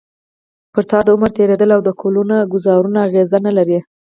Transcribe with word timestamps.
پر 0.73 0.83
تا 0.89 0.99
د 1.03 1.07
عمر 1.15 1.29
تېرېدل 1.37 1.69
او 1.75 1.81
د 1.83 1.89
کلونو 2.01 2.35
ګوزارونه 2.53 2.99
اغېز 3.07 3.31
نه 3.45 3.51
لري. 3.57 3.79